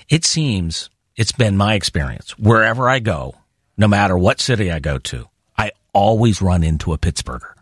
It 0.09 0.25
seems 0.25 0.91
it's 1.17 1.33
been 1.33 1.57
my 1.57 1.75
experience 1.75 2.39
wherever 2.39 2.89
I 2.89 2.99
go, 2.99 3.35
no 3.77 3.89
matter 3.89 4.17
what 4.17 4.41
city 4.41 4.71
I 4.71 4.79
go 4.79 4.99
to, 4.99 5.29
I 5.59 5.73
always 5.93 6.41
run 6.43 6.63
into 6.63 6.93
a 6.93 6.99
Pittsburgher. 6.99 7.53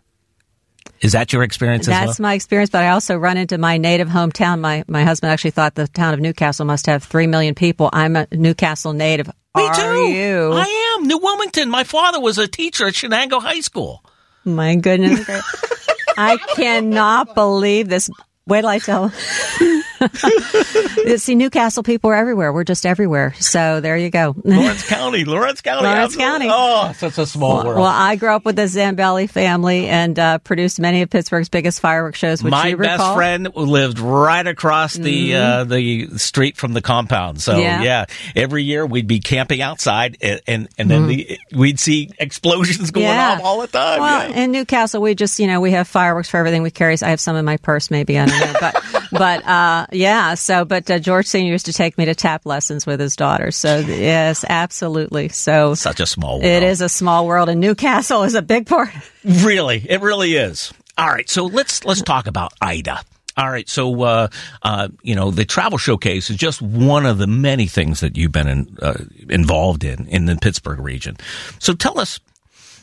Is 1.01 1.13
that 1.13 1.31
your 1.31 1.43
experience 1.43 1.87
as 1.87 1.93
That's 1.93 2.19
well? 2.19 2.27
my 2.29 2.33
experience, 2.33 2.69
but 2.69 2.83
I 2.83 2.89
also 2.89 3.15
run 3.15 3.37
into 3.37 3.57
my 3.57 3.77
native 3.77 4.09
hometown. 4.09 4.59
My 4.59 4.83
my 4.87 5.03
husband 5.03 5.31
actually 5.31 5.51
thought 5.51 5.75
the 5.75 5.87
town 5.87 6.13
of 6.13 6.19
Newcastle 6.19 6.65
must 6.65 6.87
have 6.87 7.03
three 7.03 7.27
million 7.27 7.55
people. 7.55 7.89
I'm 7.93 8.17
a 8.17 8.27
Newcastle 8.31 8.91
native. 8.91 9.27
Me 9.55 9.63
Are 9.65 9.75
too. 9.75 10.07
you? 10.09 10.51
I 10.53 10.95
am. 10.97 11.07
New 11.07 11.17
Wilmington. 11.17 11.69
My 11.69 11.85
father 11.85 12.19
was 12.19 12.37
a 12.37 12.47
teacher 12.47 12.85
at 12.85 12.93
Shenango 12.95 13.41
High 13.41 13.61
School. 13.61 14.03
My 14.43 14.75
goodness. 14.75 15.25
I 16.17 16.37
cannot 16.55 17.33
believe 17.33 17.87
this. 17.87 18.09
Wait 18.45 18.61
till 18.61 18.69
I 18.69 18.79
tell. 18.79 19.11
See, 21.17 21.35
Newcastle 21.35 21.83
people 21.83 22.09
are 22.11 22.15
everywhere. 22.15 22.53
We're 22.53 22.63
just 22.63 22.85
everywhere. 22.85 23.33
So 23.39 23.81
there 23.81 23.97
you 23.97 24.09
go. 24.09 24.35
Lawrence 24.43 24.87
County. 24.87 25.25
Lawrence 25.25 25.61
County. 25.61 25.85
Lawrence 25.87 26.15
absolutely. 26.15 26.47
County. 26.47 26.49
Oh, 26.51 26.93
such 26.93 27.17
a 27.17 27.25
small 27.25 27.63
world. 27.65 27.77
Well, 27.77 27.85
I 27.85 28.15
grew 28.15 28.29
up 28.29 28.45
with 28.45 28.55
the 28.55 28.63
Zambelli 28.63 29.29
family 29.29 29.87
and 29.87 30.17
uh, 30.17 30.37
produced 30.39 30.79
many 30.79 31.01
of 31.01 31.09
Pittsburgh's 31.09 31.49
biggest 31.49 31.79
fireworks 31.79 32.19
shows. 32.19 32.43
Which 32.43 32.51
My 32.51 32.67
you 32.67 32.77
best 32.77 32.91
recall. 32.91 33.07
Mm-hmm. 33.09 33.17
friend 33.17 33.55
lived 33.55 33.99
right 33.99 34.45
across 34.45 34.93
the 34.93 35.35
uh, 35.35 35.63
the 35.65 36.07
street 36.17 36.57
from 36.57 36.73
the 36.73 36.81
compound. 36.81 37.41
So 37.41 37.57
Yeah. 37.57 37.81
yeah. 37.83 38.05
every 38.35 38.63
year 38.63 38.85
we'd 38.85 39.07
be 39.07 39.19
camping 39.19 39.61
outside, 39.61 40.17
and 40.21 40.41
and, 40.47 40.67
and 40.77 40.89
then 40.89 41.07
the, 41.07 41.39
we'd 41.53 41.79
see 41.79 42.11
explosions 42.19 42.91
going 42.91 42.99
Mm-hmm. 43.05 43.09
Yeah. 43.15 43.33
off 43.35 43.43
all 43.43 43.61
the 43.61 43.67
time. 43.67 43.99
Well, 43.99 44.29
yeah. 44.29 44.43
in 44.43 44.51
Newcastle, 44.51 45.01
we 45.01 45.15
just, 45.15 45.39
you 45.39 45.47
know, 45.47 45.61
we 45.61 45.71
have 45.71 45.87
fireworks 45.87 46.29
for 46.29 46.37
everything 46.37 46.61
we 46.63 46.69
carry. 46.71 46.95
I 47.01 47.09
have 47.09 47.19
some 47.19 47.35
in 47.35 47.45
my 47.45 47.57
purse, 47.57 47.89
maybe, 47.89 48.19
I 48.19 48.25
don't 48.25 48.39
know. 48.39 48.53
But, 48.59 48.83
but, 49.11 49.45
uh, 49.47 49.85
yeah, 49.91 50.33
so, 50.35 50.65
but 50.65 50.89
uh, 50.89 50.99
George 50.99 51.25
Sr. 51.25 51.51
used 51.51 51.65
to 51.67 51.73
take 51.73 51.97
me 51.97 52.05
to 52.05 52.15
tap 52.15 52.45
lessons 52.45 52.85
with 52.85 52.99
his 52.99 53.15
daughter. 53.15 53.51
So, 53.51 53.79
yes, 53.79 54.45
absolutely. 54.47 55.29
So, 55.29 55.75
Such 55.75 55.99
a 55.99 56.05
small 56.05 56.33
world. 56.39 56.45
it 56.45 56.63
is 56.63 56.81
a 56.81 56.89
small 56.89 57.25
world, 57.27 57.49
and 57.49 57.59
Newcastle 57.61 58.23
is 58.23 58.35
a 58.35 58.41
big 58.41 58.65
part. 58.67 58.89
Really, 59.25 59.85
it 59.89 59.99
really 60.01 60.35
is. 60.35 60.73
All 60.97 61.07
right, 61.09 61.29
so 61.29 61.45
let's 61.45 61.83
let's 61.83 62.01
talk 62.01 62.27
about 62.27 62.53
Ida. 62.61 63.01
All 63.35 63.49
right, 63.49 63.67
so 63.67 64.01
uh, 64.01 64.27
uh, 64.63 64.87
you 65.03 65.13
know 65.13 65.29
the 65.29 65.43
travel 65.43 65.77
showcase 65.77 66.29
is 66.29 66.37
just 66.37 66.61
one 66.61 67.05
of 67.05 67.17
the 67.17 67.27
many 67.27 67.67
things 67.67 67.99
that 67.99 68.15
you've 68.17 68.31
been 68.31 68.47
in, 68.47 68.77
uh, 68.81 69.03
involved 69.29 69.83
in 69.83 70.07
in 70.07 70.25
the 70.25 70.37
Pittsburgh 70.37 70.79
region. 70.79 71.17
So 71.59 71.73
tell 71.73 71.99
us, 71.99 72.19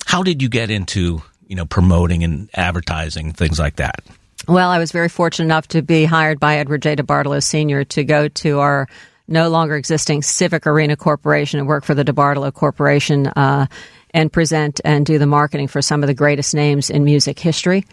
how 0.05 0.23
did 0.23 0.43
you 0.43 0.49
get 0.51 0.71
into 0.71 1.23
you 1.47 1.57
know 1.57 1.65
promoting 1.65 2.23
and 2.23 2.51
advertising 2.55 3.33
things 3.33 3.59
like 3.59 3.77
that? 3.77 4.01
Well, 4.49 4.71
I 4.71 4.79
was 4.79 4.93
very 4.93 5.09
fortunate 5.09 5.47
enough 5.47 5.67
to 5.69 5.83
be 5.83 6.05
hired 6.05 6.39
by 6.39 6.59
Edward 6.59 6.83
J. 6.83 6.95
DeBartolo 6.95 7.43
Sr. 7.43 7.83
to 7.85 8.05
go 8.05 8.29
to 8.29 8.61
our 8.61 8.87
no 9.27 9.49
longer 9.49 9.75
existing 9.75 10.23
Civic 10.23 10.69
Arena 10.69 10.97
Corporation 10.97 11.59
and 11.59 11.67
work 11.67 11.85
for 11.85 11.95
the 11.95 12.05
DeBartolo 12.05 12.55
Corporation 12.55 13.27
uh, 13.27 13.67
and 14.15 14.33
present 14.33 14.81
and 14.85 15.05
do 15.05 15.19
the 15.19 15.27
marketing 15.27 15.67
for 15.67 15.83
some 15.83 16.05
of 16.05 16.07
the 16.07 16.15
greatest 16.15 16.55
names 16.55 16.91
in 16.91 17.05
music 17.05 17.41
history. 17.41 17.85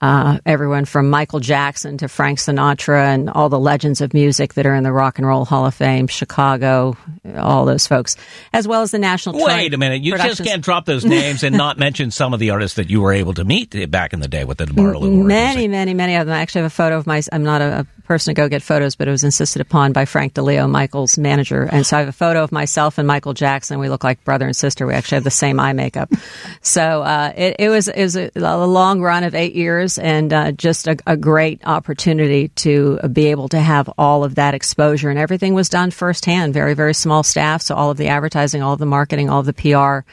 Uh, 0.00 0.38
everyone 0.46 0.84
from 0.84 1.10
Michael 1.10 1.40
Jackson 1.40 1.98
to 1.98 2.06
Frank 2.06 2.38
Sinatra 2.38 3.02
and 3.14 3.28
all 3.28 3.48
the 3.48 3.58
legends 3.58 4.00
of 4.00 4.14
music 4.14 4.54
that 4.54 4.64
are 4.64 4.74
in 4.74 4.84
the 4.84 4.92
Rock 4.92 5.18
and 5.18 5.26
Roll 5.26 5.44
Hall 5.44 5.66
of 5.66 5.74
Fame, 5.74 6.06
Chicago, 6.06 6.96
all 7.36 7.64
those 7.64 7.88
folks, 7.88 8.16
as 8.52 8.68
well 8.68 8.82
as 8.82 8.92
the 8.92 9.00
National. 9.00 9.44
Wait 9.44 9.74
a 9.74 9.76
minute, 9.76 10.02
you 10.02 10.16
just 10.16 10.44
can't 10.44 10.62
drop 10.62 10.84
those 10.86 11.04
names 11.04 11.42
and 11.42 11.56
not 11.56 11.78
mention 11.78 12.12
some 12.12 12.32
of 12.32 12.38
the 12.38 12.50
artists 12.50 12.76
that 12.76 12.88
you 12.88 13.00
were 13.00 13.12
able 13.12 13.34
to 13.34 13.44
meet 13.44 13.90
back 13.90 14.12
in 14.12 14.20
the 14.20 14.28
day 14.28 14.44
with 14.44 14.58
the 14.58 14.66
DeBartolo. 14.66 15.24
Many, 15.28 15.66
many, 15.66 15.94
many 15.94 16.14
of 16.14 16.26
them. 16.26 16.34
I 16.34 16.40
actually 16.42 16.62
have 16.62 16.72
a 16.72 16.74
photo 16.74 16.96
of 16.96 17.06
my. 17.06 17.20
I'm 17.32 17.42
not 17.42 17.60
a, 17.60 17.80
a 17.80 17.86
person 18.08 18.34
to 18.34 18.40
go 18.40 18.48
get 18.48 18.62
photos, 18.62 18.96
but 18.96 19.06
it 19.06 19.10
was 19.10 19.22
insisted 19.22 19.60
upon 19.60 19.92
by 19.92 20.06
Frank 20.06 20.32
DiLeo, 20.32 20.68
Michael's 20.68 21.18
manager. 21.18 21.68
And 21.70 21.86
so 21.86 21.98
I 21.98 22.00
have 22.00 22.08
a 22.08 22.12
photo 22.12 22.42
of 22.42 22.50
myself 22.50 22.96
and 22.96 23.06
Michael 23.06 23.34
Jackson. 23.34 23.78
We 23.78 23.90
look 23.90 24.02
like 24.02 24.24
brother 24.24 24.46
and 24.46 24.56
sister. 24.56 24.86
We 24.86 24.94
actually 24.94 25.16
have 25.16 25.24
the 25.24 25.30
same 25.30 25.60
eye 25.60 25.74
makeup. 25.74 26.10
so 26.62 27.02
uh, 27.02 27.32
it, 27.36 27.56
it, 27.58 27.68
was 27.68 27.86
it 27.86 28.02
was 28.02 28.16
a, 28.16 28.30
a, 28.34 28.66
long 28.66 29.02
run 29.02 29.24
of 29.24 29.34
eight 29.34 29.54
years 29.54 29.98
and 29.98 30.32
uh, 30.32 30.52
just 30.52 30.88
a, 30.88 30.96
a, 31.06 31.16
great 31.18 31.60
opportunity 31.66 32.48
to 32.48 32.98
be 33.12 33.26
able 33.26 33.48
to 33.50 33.60
have 33.60 33.90
all 33.98 34.24
of 34.24 34.36
that 34.36 34.54
exposure. 34.54 35.10
And 35.10 35.18
everything 35.18 35.52
was 35.52 35.68
done 35.68 35.90
firsthand. 35.90 36.54
Very 36.54 36.72
very 36.72 36.94
small 36.94 37.22
staff, 37.22 37.60
so 37.60 37.74
all 37.74 37.90
of 37.90 37.98
the 37.98 38.08
advertising, 38.08 38.62
all 38.62 38.72
of 38.72 38.78
the 38.78 38.86
marketing, 38.86 39.28
all 39.28 39.40
of 39.40 39.46
the 39.46 39.52
PR 39.52 40.08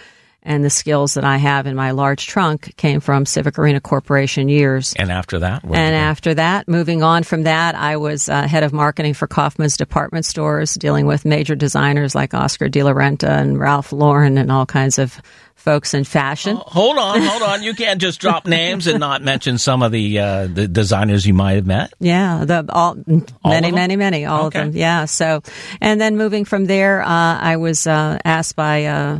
and 0.45 0.63
the 0.63 0.69
skills 0.69 1.15
that 1.15 1.23
I 1.23 1.37
have 1.37 1.65
in 1.65 1.75
my 1.75 1.91
large 1.91 2.27
trunk 2.27 2.75
came 2.77 2.99
from 2.99 3.25
Civic 3.25 3.57
Arena 3.57 3.81
Corporation 3.81 4.47
years. 4.47 4.93
And 4.97 5.11
after 5.11 5.39
that? 5.39 5.63
And 5.63 5.95
after 5.95 6.35
that, 6.35 6.67
moving 6.67 7.01
on 7.01 7.23
from 7.23 7.43
that, 7.43 7.73
I 7.73 7.97
was 7.97 8.29
uh, 8.29 8.47
head 8.47 8.63
of 8.63 8.71
marketing 8.71 9.15
for 9.15 9.27
Kaufmann's 9.27 9.75
department 9.75 10.25
stores, 10.25 10.75
dealing 10.75 11.07
with 11.07 11.25
major 11.25 11.55
designers 11.55 12.13
like 12.13 12.35
Oscar 12.35 12.69
de 12.69 12.83
la 12.83 12.91
Renta 12.91 13.27
and 13.27 13.59
Ralph 13.59 13.91
Lauren 13.91 14.37
and 14.37 14.51
all 14.51 14.67
kinds 14.67 14.99
of 14.99 15.19
folks 15.55 15.95
in 15.95 16.03
fashion. 16.03 16.57
Oh, 16.57 16.63
hold 16.67 16.97
on, 16.99 17.21
hold 17.21 17.41
on. 17.41 17.63
You 17.63 17.73
can't 17.73 17.99
just 17.99 18.21
drop 18.21 18.45
names 18.47 18.85
and 18.85 18.99
not 18.99 19.23
mention 19.23 19.57
some 19.57 19.81
of 19.81 19.91
the 19.91 20.19
uh, 20.19 20.47
the 20.47 20.67
designers 20.67 21.25
you 21.25 21.33
might 21.33 21.53
have 21.53 21.65
met. 21.65 21.91
Yeah, 21.99 22.45
the 22.45 22.65
all, 22.69 22.95
all 23.43 23.51
many, 23.51 23.71
many, 23.71 23.95
many, 23.95 24.25
all 24.25 24.45
okay. 24.45 24.59
of 24.59 24.65
them. 24.73 24.79
Yeah. 24.79 25.05
So, 25.05 25.41
and 25.81 25.99
then 25.99 26.17
moving 26.17 26.45
from 26.45 26.65
there, 26.65 27.01
uh, 27.01 27.07
I 27.39 27.57
was 27.57 27.87
uh, 27.87 28.19
asked 28.23 28.55
by 28.55 28.85
uh, 28.85 29.19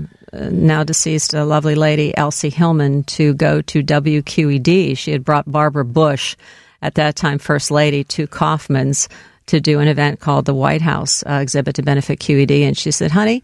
now 0.52 0.84
deceased, 0.84 1.34
a 1.34 1.46
lovely 1.46 1.76
lady, 1.76 2.16
Elsie 2.18 2.50
Hillman, 2.50 3.04
to 3.04 3.34
go 3.34 3.62
to 3.62 3.84
WQED. 3.84 4.98
She 4.98 5.12
had 5.12 5.24
brought 5.24 5.52
Barbara 5.52 5.86
Bush, 5.86 6.36
at 6.82 6.96
that 6.96 7.16
time 7.16 7.40
First 7.40 7.72
Lady, 7.72 8.04
to 8.06 8.28
Kaufmann's 8.28 9.10
to 9.48 9.60
do 9.60 9.80
an 9.80 9.88
event 9.88 10.20
called 10.20 10.46
the 10.46 10.54
White 10.54 10.82
House 10.82 11.24
uh, 11.28 11.34
exhibit 11.34 11.76
to 11.76 11.84
benefit 11.84 12.20
QED. 12.20 12.64
And 12.64 12.78
she 12.78 12.92
said, 12.92 13.12
honey, 13.12 13.44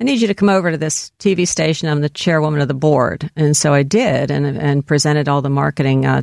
I 0.00 0.04
need 0.04 0.20
you 0.20 0.28
to 0.28 0.34
come 0.34 0.48
over 0.48 0.70
to 0.70 0.76
this 0.76 1.10
TV 1.18 1.46
station. 1.46 1.88
I'm 1.88 2.00
the 2.00 2.08
chairwoman 2.08 2.60
of 2.60 2.68
the 2.68 2.74
board. 2.74 3.30
And 3.34 3.56
so 3.56 3.74
I 3.74 3.82
did 3.82 4.30
and, 4.30 4.46
and 4.46 4.86
presented 4.86 5.28
all 5.28 5.42
the 5.42 5.50
marketing 5.50 6.06
uh, 6.06 6.22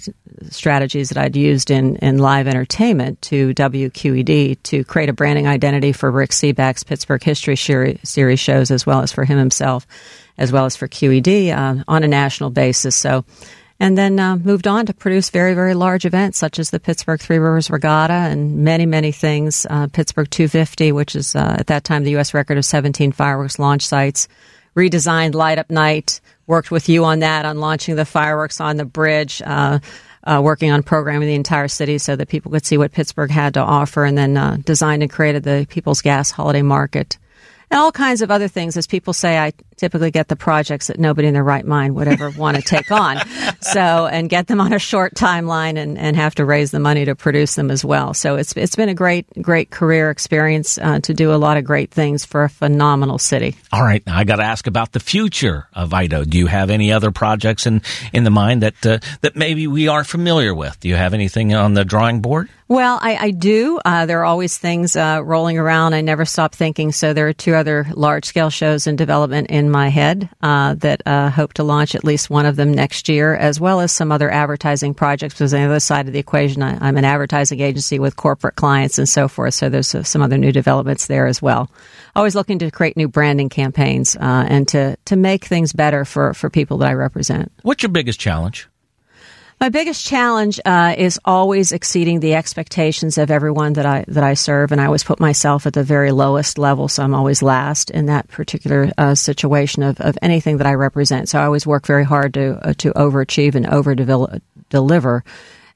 strategies 0.49 1.09
that 1.09 1.17
I'd 1.17 1.35
used 1.35 1.69
in, 1.69 1.97
in 1.97 2.17
live 2.17 2.47
entertainment 2.47 3.21
to 3.23 3.53
WQED 3.53 4.63
to 4.63 4.83
create 4.85 5.09
a 5.09 5.13
branding 5.13 5.47
identity 5.47 5.91
for 5.91 6.09
Rick 6.09 6.29
Sebak's 6.29 6.85
Pittsburgh 6.85 7.21
History 7.21 7.57
Series 7.57 8.39
shows, 8.39 8.71
as 8.71 8.85
well 8.85 9.01
as 9.01 9.11
for 9.11 9.25
him 9.25 9.37
himself, 9.37 9.85
as 10.37 10.53
well 10.53 10.63
as 10.63 10.77
for 10.77 10.87
QED 10.87 11.53
uh, 11.53 11.83
on 11.85 12.03
a 12.03 12.07
national 12.07 12.51
basis. 12.51 12.95
So 12.95 13.25
and 13.79 13.97
then 13.97 14.19
uh, 14.19 14.37
moved 14.37 14.67
on 14.67 14.85
to 14.85 14.93
produce 14.93 15.29
very, 15.29 15.53
very 15.53 15.73
large 15.73 16.05
events 16.05 16.37
such 16.37 16.59
as 16.59 16.69
the 16.69 16.79
Pittsburgh 16.79 17.19
Three 17.19 17.39
Rivers 17.39 17.69
Regatta 17.69 18.13
and 18.13 18.63
many, 18.63 18.85
many 18.85 19.11
things. 19.11 19.65
Uh, 19.69 19.87
Pittsburgh 19.87 20.29
250, 20.29 20.91
which 20.91 21.15
is 21.15 21.35
uh, 21.35 21.57
at 21.59 21.67
that 21.67 21.83
time 21.83 22.03
the 22.03 22.11
U.S. 22.11 22.33
record 22.33 22.57
of 22.57 22.65
17 22.65 23.11
fireworks 23.11 23.59
launch 23.59 23.85
sites. 23.85 24.27
Redesigned 24.75 25.35
Light 25.35 25.57
Up 25.57 25.69
Night, 25.69 26.19
worked 26.47 26.69
with 26.69 26.89
you 26.89 27.05
on 27.05 27.19
that, 27.19 27.45
on 27.45 27.59
launching 27.59 27.95
the 27.95 28.05
fireworks 28.05 28.59
on 28.59 28.77
the 28.77 28.85
bridge. 28.85 29.41
Uh, 29.45 29.79
uh, 30.27 30.41
working 30.43 30.71
on 30.71 30.81
programming 30.81 31.27
the 31.27 31.35
entire 31.35 31.67
city 31.67 31.99
so 31.99 32.15
that 32.15 32.27
people 32.27 32.51
could 32.51 32.65
see 32.65 32.79
what 32.79 32.91
Pittsburgh 32.91 33.29
had 33.29 33.53
to 33.53 33.59
offer, 33.59 34.03
and 34.03 34.17
then 34.17 34.35
uh, 34.35 34.57
designed 34.65 35.03
and 35.03 35.11
created 35.11 35.43
the 35.43 35.67
People's 35.69 36.01
Gas 36.01 36.31
Holiday 36.31 36.63
Market 36.63 37.19
and 37.69 37.79
all 37.79 37.91
kinds 37.91 38.21
of 38.21 38.31
other 38.31 38.47
things. 38.47 38.77
As 38.77 38.87
people 38.87 39.13
say, 39.13 39.37
I 39.37 39.53
typically 39.77 40.11
get 40.11 40.27
the 40.27 40.35
projects 40.35 40.87
that 40.87 40.99
nobody 40.99 41.27
in 41.27 41.33
their 41.33 41.43
right 41.43 41.65
mind 41.65 41.95
would 41.95 42.07
ever 42.07 42.29
want 42.37 42.57
to 42.57 42.63
take 42.63 42.91
on. 42.91 43.17
So, 43.61 44.07
and 44.07 44.29
get 44.29 44.47
them 44.47 44.61
on 44.61 44.73
a 44.73 44.79
short 44.79 45.15
timeline 45.15 45.77
and, 45.77 45.97
and 45.97 46.15
have 46.15 46.35
to 46.35 46.45
raise 46.45 46.71
the 46.71 46.79
money 46.79 47.05
to 47.05 47.15
produce 47.15 47.55
them 47.55 47.71
as 47.71 47.83
well. 47.83 48.13
So 48.13 48.35
it's, 48.35 48.53
it's 48.55 48.75
been 48.75 48.89
a 48.89 48.93
great, 48.93 49.27
great 49.41 49.69
career 49.69 50.09
experience 50.09 50.77
uh, 50.77 50.99
to 51.01 51.13
do 51.13 51.33
a 51.33 51.37
lot 51.37 51.57
of 51.57 51.65
great 51.65 51.91
things 51.91 52.25
for 52.25 52.43
a 52.43 52.49
phenomenal 52.49 53.17
city. 53.17 53.55
All 53.71 53.83
right. 53.83 54.05
Now 54.05 54.17
I 54.17 54.23
got 54.23 54.37
to 54.37 54.43
ask 54.43 54.67
about 54.67 54.91
the 54.91 54.99
future 54.99 55.67
of 55.73 55.93
IDO. 55.93 56.25
Do 56.25 56.37
you 56.37 56.47
have 56.47 56.69
any 56.69 56.91
other 56.91 57.11
projects 57.11 57.65
in, 57.65 57.81
in 58.13 58.23
the 58.23 58.31
mind 58.31 58.63
that, 58.63 58.85
uh, 58.85 58.99
that 59.21 59.35
maybe 59.35 59.67
we 59.67 59.87
aren't 59.87 60.07
familiar 60.07 60.53
with? 60.53 60.79
Do 60.79 60.89
you 60.89 60.95
have 60.95 61.13
anything 61.13 61.53
on 61.53 61.73
the 61.73 61.85
drawing 61.85 62.21
board? 62.21 62.49
Well, 62.67 62.97
I, 62.99 63.15
I 63.15 63.31
do. 63.31 63.79
Uh, 63.85 64.07
there 64.07 64.21
are 64.21 64.25
always 64.25 64.57
things 64.57 64.95
uh, 64.95 65.21
rolling 65.23 65.59
around. 65.59 65.93
I 65.93 66.01
never 66.01 66.25
stop 66.25 66.55
thinking. 66.55 66.91
So 66.91 67.13
there 67.13 67.27
are 67.27 67.33
two 67.33 67.53
other 67.53 67.85
large 67.93 68.25
scale 68.25 68.49
shows 68.49 68.87
in 68.87 68.95
development 68.95 69.51
in 69.51 69.64
my 69.69 69.89
head 69.89 70.29
uh, 70.41 70.75
that 70.75 71.01
uh, 71.05 71.29
hope 71.29 71.53
to 71.53 71.63
launch 71.63 71.95
at 71.95 72.03
least 72.03 72.29
one 72.29 72.45
of 72.45 72.55
them 72.55 72.73
next 72.73 73.09
year, 73.09 73.35
as 73.35 73.59
well 73.59 73.79
as 73.79 73.91
some 73.91 74.11
other 74.11 74.29
advertising 74.29 74.93
projects. 74.93 75.33
Because 75.33 75.53
on 75.53 75.61
the 75.61 75.65
other 75.65 75.79
side 75.79 76.07
of 76.07 76.13
the 76.13 76.19
equation, 76.19 76.61
I, 76.63 76.87
am 76.87 76.97
an 76.97 77.05
advertising 77.05 77.59
agency 77.59 77.99
with 77.99 78.15
corporate 78.15 78.55
clients 78.55 78.97
and 78.97 79.07
so 79.07 79.27
forth. 79.27 79.53
So 79.53 79.69
there's 79.69 79.93
uh, 79.93 80.03
some 80.03 80.21
other 80.21 80.37
new 80.37 80.51
developments 80.51 81.07
there 81.07 81.27
as 81.27 81.41
well. 81.41 81.69
Always 82.15 82.35
looking 82.35 82.59
to 82.59 82.71
create 82.71 82.97
new 82.97 83.07
branding 83.07 83.49
campaigns 83.49 84.15
uh, 84.15 84.45
and 84.47 84.67
to 84.69 84.97
to 85.05 85.15
make 85.15 85.45
things 85.45 85.73
better 85.73 86.05
for 86.05 86.33
for 86.33 86.49
people 86.49 86.77
that 86.79 86.89
I 86.89 86.93
represent. 86.93 87.51
What's 87.63 87.83
your 87.83 87.91
biggest 87.91 88.19
challenge? 88.19 88.67
My 89.59 89.69
biggest 89.69 90.05
challenge 90.05 90.59
uh, 90.65 90.95
is 90.97 91.19
always 91.23 91.71
exceeding 91.71 92.19
the 92.19 92.35
expectations 92.35 93.17
of 93.17 93.31
everyone 93.31 93.73
that 93.73 93.85
I 93.85 94.03
that 94.09 94.23
I 94.23 94.33
serve, 94.33 94.73
and 94.73 94.81
I 94.81 94.85
always 94.85 95.05
put 95.05 95.19
myself 95.19 95.65
at 95.65 95.73
the 95.73 95.83
very 95.83 96.11
lowest 96.11 96.57
level, 96.57 96.89
so 96.89 97.03
I'm 97.03 97.13
always 97.13 97.41
last 97.41 97.89
in 97.89 98.07
that 98.07 98.27
particular 98.27 98.91
uh, 98.97 99.15
situation 99.15 99.81
of, 99.81 100.01
of 100.01 100.17
anything 100.21 100.57
that 100.57 100.67
I 100.67 100.73
represent. 100.73 101.29
So 101.29 101.39
I 101.39 101.45
always 101.45 101.65
work 101.65 101.87
very 101.87 102.03
hard 102.03 102.33
to 102.33 102.59
uh, 102.61 102.73
to 102.79 102.91
overachieve 102.93 103.55
and 103.55 103.65
over 103.65 103.95
deliver, 104.69 105.23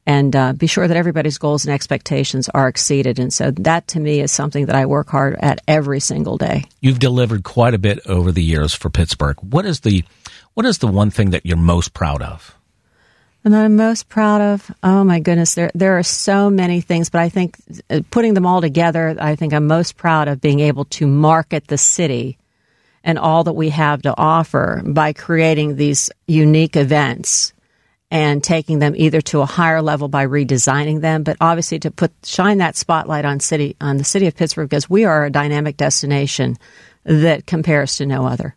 and 0.05 0.35
uh, 0.35 0.51
be 0.51 0.67
sure 0.67 0.87
that 0.87 0.97
everybody's 0.97 1.37
goals 1.37 1.63
and 1.63 1.73
expectations 1.73 2.49
are 2.49 2.67
exceeded. 2.67 3.17
And 3.17 3.31
so 3.31 3.51
that 3.51 3.87
to 3.89 3.99
me 4.01 4.19
is 4.19 4.31
something 4.31 4.65
that 4.65 4.75
I 4.75 4.87
work 4.87 5.07
hard 5.07 5.37
at 5.39 5.61
every 5.69 6.01
single 6.01 6.37
day. 6.37 6.65
You've 6.81 6.99
delivered 6.99 7.43
quite 7.43 7.73
a 7.73 7.79
bit 7.79 7.99
over 8.05 8.33
the 8.33 8.43
years 8.43 8.73
for 8.73 8.89
Pittsburgh. 8.89 9.37
What 9.39 9.65
is 9.65 9.79
the 9.79 10.03
what 10.53 10.65
is 10.65 10.79
the 10.79 10.87
one 10.87 11.11
thing 11.11 11.29
that 11.29 11.45
you're 11.45 11.55
most 11.55 11.93
proud 11.93 12.21
of? 12.21 12.58
And 13.43 13.53
that 13.53 13.63
I'm 13.63 13.75
most 13.75 14.09
proud 14.09 14.41
of. 14.41 14.71
Oh 14.83 15.03
my 15.03 15.19
goodness, 15.19 15.55
there 15.55 15.71
there 15.73 15.97
are 15.97 16.03
so 16.03 16.49
many 16.49 16.81
things, 16.81 17.09
but 17.09 17.21
I 17.21 17.29
think 17.29 17.57
uh, 17.89 18.01
putting 18.11 18.33
them 18.33 18.45
all 18.45 18.61
together, 18.61 19.15
I 19.19 19.35
think 19.35 19.53
I'm 19.53 19.67
most 19.67 19.97
proud 19.97 20.27
of 20.27 20.41
being 20.41 20.59
able 20.59 20.85
to 20.85 21.07
market 21.07 21.67
the 21.67 21.77
city 21.77 22.37
and 23.03 23.17
all 23.17 23.45
that 23.45 23.53
we 23.53 23.69
have 23.69 24.01
to 24.01 24.13
offer 24.17 24.81
by 24.85 25.13
creating 25.13 25.75
these 25.75 26.09
unique 26.27 26.75
events 26.75 27.53
and 28.11 28.43
taking 28.43 28.79
them 28.79 28.95
either 28.95 29.21
to 29.21 29.41
a 29.41 29.45
higher 29.45 29.81
level 29.81 30.07
by 30.07 30.25
redesigning 30.25 31.01
them, 31.01 31.23
but 31.23 31.37
obviously 31.39 31.79
to 31.79 31.91
put 31.91 32.11
shine 32.23 32.57
that 32.57 32.75
spotlight 32.75 33.23
on 33.25 33.39
city 33.39 33.75
on 33.79 33.97
the 33.97 34.03
city 34.03 34.27
of 34.27 34.35
Pittsburgh 34.35 34.69
because 34.69 34.89
we 34.89 35.05
are 35.05 35.25
a 35.25 35.31
dynamic 35.31 35.77
destination 35.77 36.57
that 37.03 37.45
compares 37.45 37.95
to 37.95 38.05
no 38.05 38.25
other. 38.25 38.55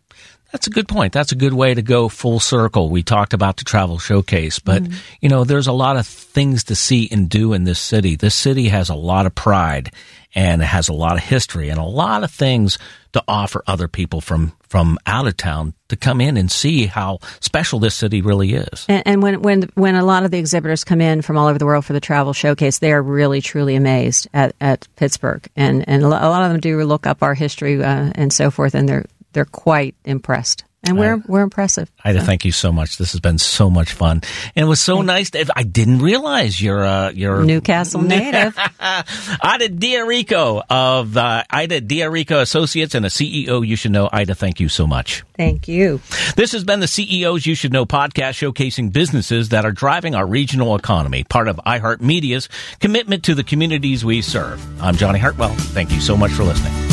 That's 0.53 0.67
a 0.67 0.69
good 0.69 0.87
point. 0.87 1.13
That's 1.13 1.31
a 1.31 1.35
good 1.35 1.53
way 1.53 1.73
to 1.73 1.81
go 1.81 2.07
full 2.09 2.39
circle. 2.39 2.87
We 2.87 3.01
talked 3.01 3.33
about 3.33 3.57
the 3.57 3.63
travel 3.63 3.97
showcase, 3.97 4.59
but 4.59 4.83
mm-hmm. 4.83 4.93
you 5.19 5.27
know, 5.27 5.45
there's 5.45 5.65
a 5.65 5.73
lot 5.73 5.97
of 5.97 6.05
things 6.05 6.65
to 6.65 6.75
see 6.75 7.09
and 7.11 7.27
do 7.27 7.53
in 7.53 7.63
this 7.63 7.79
city. 7.79 8.15
This 8.15 8.35
city 8.35 8.67
has 8.67 8.89
a 8.89 8.95
lot 8.95 9.25
of 9.25 9.33
pride 9.33 9.91
and 10.35 10.61
it 10.61 10.65
has 10.65 10.89
a 10.89 10.93
lot 10.93 11.13
of 11.13 11.23
history 11.23 11.69
and 11.69 11.79
a 11.79 11.83
lot 11.83 12.23
of 12.23 12.31
things 12.31 12.77
to 13.13 13.23
offer 13.27 13.63
other 13.67 13.87
people 13.87 14.21
from 14.21 14.53
from 14.61 14.97
out 15.05 15.27
of 15.27 15.37
town 15.37 15.73
to 15.87 15.95
come 15.95 16.19
in 16.19 16.35
and 16.35 16.51
see 16.51 16.87
how 16.87 17.19
special 17.39 17.77
this 17.77 17.93
city 17.93 18.23
really 18.23 18.53
is. 18.53 18.85
And, 18.89 19.03
and, 19.05 19.21
when 19.21 19.41
when 19.43 19.69
when 19.75 19.95
a 19.95 20.03
lot 20.03 20.25
of 20.25 20.31
the 20.31 20.39
exhibitors 20.39 20.83
come 20.83 20.99
in 20.99 21.21
from 21.21 21.37
all 21.37 21.47
over 21.47 21.59
the 21.59 21.65
world 21.65 21.85
for 21.85 21.93
the 21.93 21.99
travel 21.99 22.33
showcase, 22.33 22.79
they 22.79 22.91
are 22.91 23.01
really 23.01 23.39
truly 23.39 23.75
amazed 23.75 24.27
at, 24.33 24.55
at 24.59 24.87
Pittsburgh, 24.95 25.47
and 25.55 25.87
and 25.87 26.03
a 26.03 26.07
lot 26.07 26.43
of 26.43 26.51
them 26.51 26.59
do 26.59 26.83
look 26.83 27.05
up 27.05 27.21
our 27.21 27.35
history 27.35 27.83
uh, 27.83 28.11
and 28.15 28.33
so 28.33 28.49
forth, 28.49 28.73
and 28.73 28.89
they're 28.89 29.05
they're 29.33 29.45
quite 29.45 29.95
impressed. 30.05 30.63
And 30.85 30.99
we're 30.99 31.15
I, 31.15 31.21
we're 31.27 31.41
impressive. 31.43 31.89
Ida, 32.03 32.19
so. 32.19 32.25
thank 32.25 32.43
you 32.43 32.51
so 32.51 32.73
much. 32.73 32.97
This 32.97 33.13
has 33.13 33.21
been 33.21 33.37
so 33.37 33.69
much 33.69 33.93
fun, 33.93 34.21
and 34.53 34.65
it 34.65 34.67
was 34.67 34.81
so 34.81 35.01
nice. 35.01 35.29
To, 35.29 35.45
I 35.55 35.63
didn't 35.63 35.99
realize 35.99 36.61
you're 36.61 36.83
uh, 36.83 37.09
you're 37.11 37.41
Newcastle 37.45 38.01
native. 38.01 38.57
Ida 38.79 39.69
D'Errico 39.69 40.61
of 40.69 41.15
uh, 41.15 41.43
Ida 41.49 41.79
D'Errico 41.79 42.41
Associates 42.41 42.95
and 42.95 43.05
a 43.05 43.09
CEO 43.09 43.65
you 43.65 43.77
should 43.77 43.93
know. 43.93 44.09
Ida, 44.11 44.35
thank 44.35 44.59
you 44.59 44.67
so 44.67 44.85
much. 44.85 45.23
Thank 45.37 45.69
you. 45.69 46.01
This 46.35 46.51
has 46.51 46.65
been 46.65 46.81
the 46.81 46.87
CEOs 46.87 47.45
You 47.45 47.55
Should 47.55 47.71
Know 47.71 47.85
podcast, 47.85 48.33
showcasing 48.33 48.91
businesses 48.91 49.49
that 49.49 49.63
are 49.63 49.71
driving 49.71 50.15
our 50.15 50.27
regional 50.27 50.75
economy. 50.75 51.23
Part 51.23 51.47
of 51.47 51.55
iHeartMedia's 51.65 52.49
commitment 52.79 53.23
to 53.23 53.35
the 53.35 53.43
communities 53.43 54.03
we 54.03 54.21
serve. 54.21 54.61
I'm 54.81 54.97
Johnny 54.97 55.19
Hartwell. 55.19 55.53
Thank 55.55 55.91
you 55.91 56.01
so 56.01 56.17
much 56.17 56.31
for 56.31 56.43
listening. 56.43 56.92